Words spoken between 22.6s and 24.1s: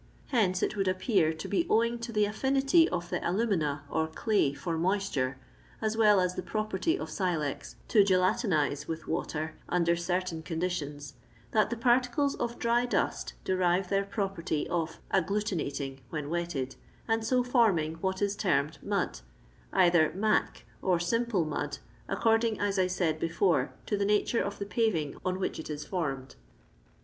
I said before, to the